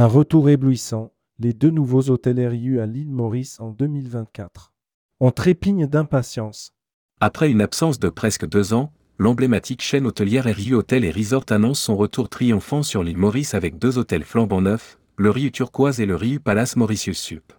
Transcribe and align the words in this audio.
Un 0.00 0.06
retour 0.06 0.48
éblouissant, 0.48 1.12
les 1.40 1.52
deux 1.52 1.70
nouveaux 1.70 2.08
hôtels 2.08 2.38
RIU 2.46 2.78
à 2.78 2.86
l'île 2.86 3.10
Maurice 3.10 3.58
en 3.58 3.70
2024. 3.70 4.72
On 5.18 5.32
trépigne 5.32 5.88
d'impatience. 5.88 6.72
Après 7.20 7.50
une 7.50 7.60
absence 7.60 7.98
de 7.98 8.08
presque 8.08 8.46
deux 8.46 8.74
ans, 8.74 8.92
l'emblématique 9.18 9.82
chaîne 9.82 10.06
hôtelière 10.06 10.44
RIU 10.44 10.74
Hôtel 10.74 11.04
et 11.04 11.10
Resort 11.10 11.46
annonce 11.50 11.80
son 11.80 11.96
retour 11.96 12.28
triomphant 12.28 12.84
sur 12.84 13.02
l'île 13.02 13.16
Maurice 13.16 13.54
avec 13.54 13.76
deux 13.76 13.98
hôtels 13.98 14.22
flambant 14.22 14.60
neufs, 14.60 15.00
le 15.16 15.30
RIU 15.30 15.50
Turquoise 15.50 16.00
et 16.00 16.06
le 16.06 16.14
RIU 16.14 16.38
Palace 16.38 16.76
Mauritius 16.76 17.18
Sup. 17.18 17.52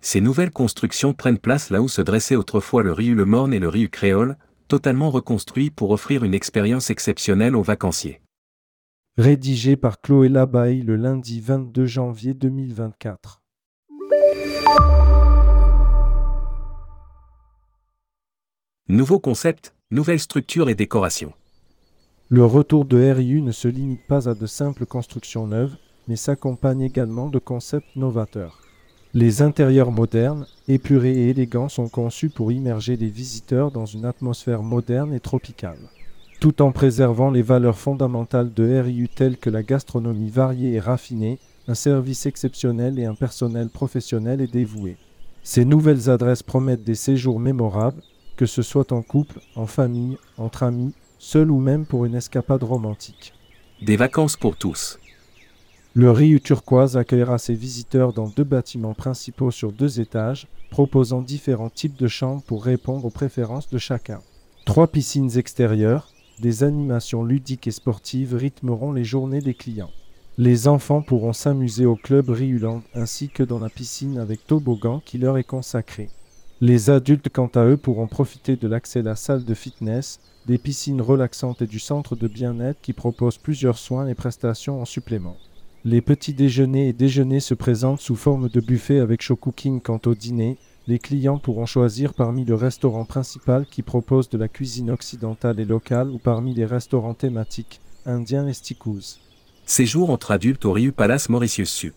Ces 0.00 0.20
nouvelles 0.20 0.52
constructions 0.52 1.14
prennent 1.14 1.40
place 1.40 1.70
là 1.70 1.82
où 1.82 1.88
se 1.88 2.00
dressait 2.00 2.36
autrefois 2.36 2.84
le 2.84 2.92
RIU 2.92 3.16
Le 3.16 3.24
Morne 3.24 3.52
et 3.52 3.58
le 3.58 3.68
RIU 3.68 3.88
Créole, 3.88 4.38
totalement 4.68 5.10
reconstruits 5.10 5.70
pour 5.70 5.90
offrir 5.90 6.22
une 6.22 6.34
expérience 6.34 6.90
exceptionnelle 6.90 7.56
aux 7.56 7.62
vacanciers. 7.62 8.20
Rédigé 9.20 9.76
par 9.76 10.00
Chloé 10.00 10.30
Labaille 10.30 10.80
le 10.80 10.96
lundi 10.96 11.42
22 11.42 11.84
janvier 11.84 12.32
2024. 12.32 13.42
Nouveau 18.88 19.20
concept, 19.20 19.74
nouvelle 19.90 20.20
structure 20.20 20.70
et 20.70 20.74
décoration. 20.74 21.34
Le 22.30 22.46
retour 22.46 22.86
de 22.86 22.96
RIU 22.96 23.42
ne 23.42 23.52
se 23.52 23.68
limite 23.68 24.06
pas 24.06 24.26
à 24.26 24.32
de 24.32 24.46
simples 24.46 24.86
constructions 24.86 25.46
neuves, 25.46 25.76
mais 26.08 26.16
s'accompagne 26.16 26.80
également 26.80 27.28
de 27.28 27.38
concepts 27.38 27.96
novateurs. 27.96 28.62
Les 29.12 29.42
intérieurs 29.42 29.92
modernes, 29.92 30.46
épurés 30.66 31.12
et 31.12 31.28
élégants 31.28 31.68
sont 31.68 31.90
conçus 31.90 32.30
pour 32.30 32.52
immerger 32.52 32.96
les 32.96 33.10
visiteurs 33.10 33.70
dans 33.70 33.84
une 33.84 34.06
atmosphère 34.06 34.62
moderne 34.62 35.12
et 35.12 35.20
tropicale. 35.20 35.90
Tout 36.40 36.62
en 36.62 36.72
préservant 36.72 37.30
les 37.30 37.42
valeurs 37.42 37.76
fondamentales 37.76 38.54
de 38.54 38.80
RIU 38.80 39.10
telles 39.10 39.36
que 39.36 39.50
la 39.50 39.62
gastronomie 39.62 40.30
variée 40.30 40.72
et 40.72 40.80
raffinée, 40.80 41.38
un 41.68 41.74
service 41.74 42.24
exceptionnel 42.24 42.98
et 42.98 43.04
un 43.04 43.14
personnel 43.14 43.68
professionnel 43.68 44.40
et 44.40 44.46
dévoué. 44.46 44.96
Ces 45.42 45.66
nouvelles 45.66 46.08
adresses 46.08 46.42
promettent 46.42 46.82
des 46.82 46.94
séjours 46.94 47.38
mémorables, 47.38 48.00
que 48.36 48.46
ce 48.46 48.62
soit 48.62 48.90
en 48.90 49.02
couple, 49.02 49.38
en 49.54 49.66
famille, 49.66 50.16
entre 50.38 50.62
amis, 50.62 50.94
seul 51.18 51.50
ou 51.50 51.60
même 51.60 51.84
pour 51.84 52.06
une 52.06 52.14
escapade 52.14 52.62
romantique. 52.62 53.34
Des 53.82 53.96
vacances 53.96 54.36
pour 54.36 54.56
tous. 54.56 54.98
Le 55.92 56.10
Riu 56.10 56.40
Turquoise 56.40 56.96
accueillera 56.96 57.36
ses 57.36 57.54
visiteurs 57.54 58.14
dans 58.14 58.28
deux 58.28 58.44
bâtiments 58.44 58.94
principaux 58.94 59.50
sur 59.50 59.72
deux 59.72 60.00
étages, 60.00 60.46
proposant 60.70 61.20
différents 61.20 61.68
types 61.68 61.98
de 61.98 62.08
chambres 62.08 62.42
pour 62.42 62.64
répondre 62.64 63.04
aux 63.04 63.10
préférences 63.10 63.68
de 63.68 63.76
chacun. 63.76 64.20
Trois 64.64 64.86
piscines 64.86 65.36
extérieures, 65.36 66.08
des 66.40 66.64
animations 66.64 67.22
ludiques 67.22 67.66
et 67.66 67.70
sportives 67.70 68.34
rythmeront 68.34 68.92
les 68.92 69.04
journées 69.04 69.40
des 69.40 69.54
clients. 69.54 69.90
Les 70.38 70.68
enfants 70.68 71.02
pourront 71.02 71.34
s'amuser 71.34 71.84
au 71.86 71.96
club 71.96 72.30
Riuland 72.30 72.82
ainsi 72.94 73.28
que 73.28 73.42
dans 73.42 73.58
la 73.58 73.68
piscine 73.68 74.18
avec 74.18 74.46
toboggan 74.46 75.02
qui 75.04 75.18
leur 75.18 75.36
est 75.36 75.44
consacré. 75.44 76.08
Les 76.62 76.90
adultes, 76.90 77.28
quant 77.30 77.50
à 77.54 77.64
eux, 77.64 77.76
pourront 77.76 78.06
profiter 78.06 78.56
de 78.56 78.68
l'accès 78.68 79.00
à 79.00 79.02
la 79.02 79.16
salle 79.16 79.44
de 79.44 79.54
fitness, 79.54 80.20
des 80.46 80.58
piscines 80.58 81.00
relaxantes 81.00 81.62
et 81.62 81.66
du 81.66 81.78
centre 81.78 82.16
de 82.16 82.28
bien-être 82.28 82.80
qui 82.80 82.92
propose 82.92 83.38
plusieurs 83.38 83.78
soins 83.78 84.06
et 84.06 84.14
prestations 84.14 84.80
en 84.80 84.84
supplément. 84.84 85.36
Les 85.84 86.02
petits 86.02 86.34
déjeuners 86.34 86.88
et 86.88 86.92
déjeuners 86.92 87.40
se 87.40 87.54
présentent 87.54 88.00
sous 88.00 88.16
forme 88.16 88.50
de 88.50 88.60
buffet 88.60 88.98
avec 88.98 89.22
show 89.22 89.36
cooking 89.36 89.80
quant 89.80 90.00
au 90.04 90.14
dîner. 90.14 90.58
Les 90.90 90.98
clients 90.98 91.38
pourront 91.38 91.66
choisir 91.66 92.14
parmi 92.14 92.44
le 92.44 92.56
restaurant 92.56 93.04
principal 93.04 93.64
qui 93.64 93.82
propose 93.82 94.28
de 94.28 94.36
la 94.36 94.48
cuisine 94.48 94.90
occidentale 94.90 95.60
et 95.60 95.64
locale 95.64 96.10
ou 96.10 96.18
parmi 96.18 96.52
les 96.52 96.64
restaurants 96.64 97.14
thématiques, 97.14 97.80
indiens 98.06 98.48
et 98.48 98.52
stikous. 98.52 99.20
Séjour 99.66 100.10
entre 100.10 100.32
adultes 100.32 100.64
au 100.64 100.72
Riu 100.72 100.90
Palace 100.90 101.28
Mauritius 101.28 101.70
Sup. 101.70 101.94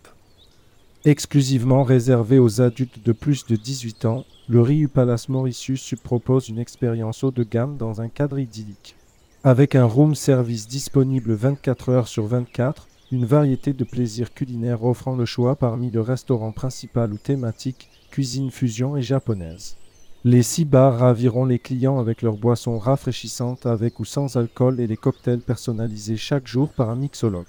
Exclusivement 1.06 1.82
réservé 1.82 2.38
aux 2.38 2.62
adultes 2.62 3.04
de 3.04 3.14
plus 3.14 3.48
de 3.48 3.56
18 3.56 4.06
ans, 4.06 4.26
le 4.48 4.62
Riu 4.62 4.88
Palace 4.88 5.28
Mauritius 5.28 5.82
Sup 5.82 6.04
propose 6.04 6.50
une 6.50 6.60
expérience 6.60 7.24
haut 7.24 7.32
de 7.32 7.44
gamme 7.44 7.78
dans 7.78 8.00
un 8.00 8.10
cadre 8.10 8.38
idyllique. 8.38 8.96
Avec 9.44 9.74
un 9.74 9.86
room 9.86 10.14
service 10.14 10.68
disponible 10.68 11.34
24 11.34 11.90
heures 11.90 12.08
sur 12.08 12.28
24, 12.28 12.88
une 13.12 13.26
variété 13.26 13.74
de 13.74 13.86
plaisirs 13.86 14.36
culinaires 14.36 14.84
offrant 14.84 15.16
le 15.16 15.26
choix 15.26 15.56
parmi 15.56 15.90
le 15.90 16.02
restaurant 16.02 16.52
principal 16.52 17.12
ou 17.12 17.18
thématique, 17.18 17.90
cuisine 18.14 18.52
fusion 18.52 18.96
et 18.96 19.02
japonaise. 19.02 19.76
Les 20.24 20.44
six 20.44 20.66
bars 20.66 21.00
raviront 21.00 21.46
les 21.46 21.58
clients 21.58 21.98
avec 21.98 22.22
leurs 22.22 22.38
boissons 22.38 22.78
rafraîchissantes 22.78 23.66
avec 23.66 24.00
ou 24.00 24.06
sans 24.06 24.38
alcool 24.38 24.80
et 24.80 24.86
les 24.86 24.98
cocktails 24.98 25.40
personnalisés 25.40 26.16
chaque 26.16 26.46
jour 26.46 26.70
par 26.70 26.92
un 26.92 26.96
mixologue. 26.96 27.48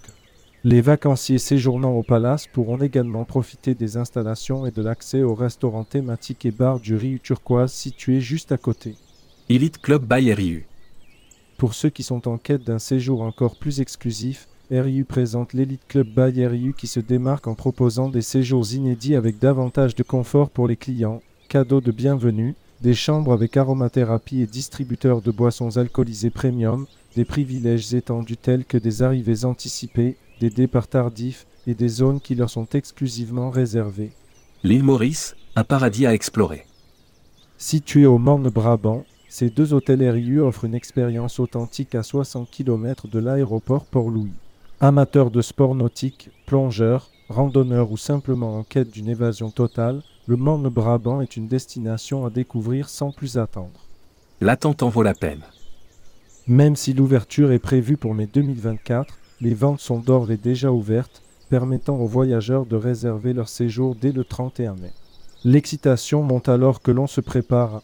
Les 0.64 0.80
vacanciers 0.80 1.36
séjournant 1.36 1.92
au 1.92 2.02
palace 2.02 2.47
pourront 2.47 2.78
également 2.78 3.26
profiter 3.26 3.75
des 3.75 3.98
installations 3.98 4.64
et 4.64 4.70
de 4.70 4.80
l'accès 4.80 5.22
au 5.22 5.34
restaurant 5.34 5.84
thématique 5.84 6.47
et 6.47 6.50
bar 6.50 6.81
du 6.81 6.96
Riu 6.96 7.20
Turquoise 7.20 7.70
situé 7.70 8.22
juste 8.22 8.50
à 8.50 8.56
côté. 8.56 8.94
Elite 9.50 9.82
Club 9.82 10.06
by. 10.10 10.64
Pour 11.58 11.75
ceux 11.75 11.91
qui 11.91 12.02
sont 12.02 12.26
en 12.26 12.38
quête 12.38 12.64
d'un 12.64 12.78
séjour 12.78 13.20
encore 13.20 13.58
plus 13.58 13.82
exclusif, 13.82 14.48
RIU 14.70 15.04
présente 15.04 15.52
l'Elite 15.52 15.86
Club 15.88 16.06
by 16.08 16.47
RIU 16.47 16.72
qui 16.72 16.86
se 16.86 16.98
démarque 16.98 17.47
en 17.47 17.54
proposant 17.54 18.08
des 18.08 18.22
séjours 18.22 18.72
inédits 18.72 19.14
avec 19.14 19.38
davantage 19.38 19.94
de 19.94 20.02
confort 20.02 20.48
pour 20.48 20.66
les 20.66 20.76
clients, 20.76 21.20
cadeaux 21.50 21.82
de 21.82 21.92
bienvenue, 21.92 22.54
des 22.80 22.94
chambres 22.94 23.34
avec 23.34 23.58
aromathérapie 23.58 24.41
et 24.41 24.47
distributeurs 24.47 25.20
de 25.20 25.30
boissons 25.30 25.76
alcoolisées 25.76 26.30
premium, 26.30 26.86
des 27.14 27.26
privilèges 27.26 27.92
étendus 27.92 28.38
tels 28.38 28.64
que 28.64 28.78
des 28.78 29.02
arrivées 29.02 29.44
anticipées, 29.44 30.16
des 30.41 30.48
départs 30.48 30.88
tardifs 30.88 31.46
et 31.66 31.75
des 31.75 31.88
zones 31.88 32.20
qui 32.20 32.34
leur 32.34 32.48
sont 32.48 32.69
exclusivement 32.72 33.50
réservées. 33.50 34.12
L'île 34.62 34.82
Maurice, 34.82 35.36
un 35.56 35.64
paradis 35.64 36.06
à 36.06 36.14
explorer. 36.14 36.64
Situé 37.58 38.06
au 38.06 38.16
Morne-Brabant, 38.16 39.04
ces 39.28 39.50
deux 39.50 39.75
hôtels 39.75 40.08
RIU 40.08 40.41
offrent 40.41 40.64
une 40.64 40.75
expérience 40.75 41.38
authentique 41.38 41.94
à 41.94 42.02
60 42.02 42.50
km 42.50 43.08
de 43.08 43.19
l'aéroport 43.19 43.84
Port-Louis. 43.84 44.32
Amateurs 44.81 45.31
de 45.31 45.41
sport 45.41 45.75
nautique, 45.75 46.31
plongeurs, 46.47 47.11
randonneurs 47.29 47.93
ou 47.93 47.97
simplement 47.97 48.59
en 48.59 48.65
quête 48.65 48.91
d'une 48.91 49.09
évasion 49.09 49.51
totale, 49.51 50.03
le 50.27 50.37
Morne-Brabant 50.37 51.21
est 51.21 51.37
une 51.37 51.47
destination 51.47 52.27
à 52.27 52.31
découvrir 52.31 52.89
sans 52.89 53.12
plus 53.12 53.39
attendre. 53.39 53.87
L'attente 54.41 54.83
en 54.83 54.89
vaut 54.89 55.03
la 55.03 55.15
peine. 55.15 55.43
Même 56.49 56.77
si 56.77 56.93
l'ouverture 56.93 57.53
est 57.53 57.61
prévue 57.61 57.97
pour 57.97 58.15
mai 58.15 58.27
2024, 58.27 59.17
les 59.41 59.55
ventes 59.55 59.81
sont 59.81 60.01
d'ores 60.01 60.33
et 60.33 60.37
déjà 60.37 60.73
ouvertes, 60.73 61.23
permettant 61.51 61.97
aux 61.97 62.06
voyageurs 62.06 62.67
de 62.67 62.77
réserver 62.77 63.33
leur 63.33 63.49
séjour 63.49 63.95
dès 63.95 64.12
le 64.12 64.25
31 64.25 64.75
mai. 64.75 64.93
L'excitation 65.45 66.23
monte 66.23 66.49
alors 66.49 66.83
que 66.83 66.91
l'on 66.91 67.06
se 67.06 67.21
prépare 67.21 67.77
à 67.77 67.83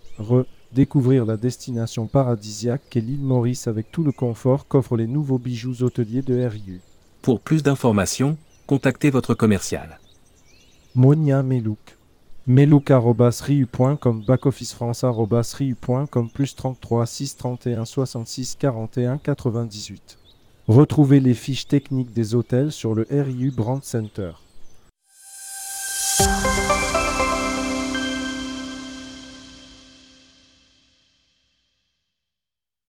redécouvrir 0.71 1.25
la 1.25 1.37
destination 1.37 2.07
paradisiaque 2.07 2.83
qu'est 2.91 3.01
l'île 3.01 3.21
Maurice 3.21 3.67
avec 3.67 3.91
tout 3.91 4.05
le 4.05 4.13
confort 4.13 4.69
qu'offrent 4.69 4.97
les 4.97 5.07
nouveaux 5.07 5.39
bijoux 5.39 5.83
hôteliers 5.83 6.23
de 6.23 6.45
RIU. 6.45 6.81
Pour 7.23 7.41
plus 7.41 7.63
d'informations, 7.63 8.37
contactez 8.67 9.11
votre 9.11 9.35
commercial. 9.35 9.99
Monia 10.95 11.43
Melouk. 11.43 11.97
Melouk.riu.com 12.47 14.25
backofficefrance.riu.com 14.27 16.31
plus 16.31 16.57
33 16.57 17.07
6 17.07 17.37
31 17.37 17.85
66 17.85 18.57
41 18.59 19.19
98. 19.19 20.19
Retrouvez 20.67 21.21
les 21.21 21.35
fiches 21.35 21.69
techniques 21.69 22.13
des 22.13 22.35
hôtels 22.35 22.73
sur 22.73 22.95
le 22.95 23.07
RIU 23.11 23.51
Brand 23.51 23.85
Center. 23.85 24.33